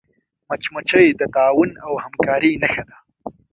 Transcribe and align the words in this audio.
مچمچۍ 0.47 1.07
د 1.19 1.21
تعاون 1.35 1.71
او 1.85 1.93
همکاری 2.05 2.51
نښه 2.63 2.83
ده 2.89 2.95